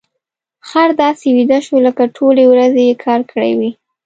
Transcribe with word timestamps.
خر 0.69 0.89
داسې 1.03 1.27
ویده 1.37 1.59
شو 1.65 1.75
لکه 1.87 2.03
ټولې 2.17 2.43
ورځې 2.51 2.81
يې 2.89 2.95
کار 3.05 3.21
کړی 3.31 3.51
وي. 3.59 3.71